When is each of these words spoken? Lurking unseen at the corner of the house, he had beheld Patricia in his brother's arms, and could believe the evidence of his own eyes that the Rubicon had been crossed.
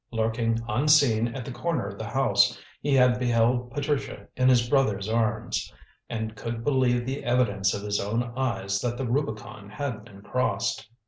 Lurking 0.11 0.59
unseen 0.67 1.27
at 1.35 1.45
the 1.45 1.51
corner 1.51 1.85
of 1.85 1.99
the 1.99 2.07
house, 2.09 2.59
he 2.81 2.95
had 2.95 3.19
beheld 3.19 3.69
Patricia 3.69 4.27
in 4.35 4.49
his 4.49 4.67
brother's 4.67 5.07
arms, 5.07 5.71
and 6.09 6.35
could 6.35 6.63
believe 6.63 7.05
the 7.05 7.23
evidence 7.23 7.75
of 7.75 7.83
his 7.83 7.99
own 7.99 8.23
eyes 8.35 8.79
that 8.81 8.97
the 8.97 9.05
Rubicon 9.05 9.69
had 9.69 10.03
been 10.03 10.23
crossed. 10.23 10.89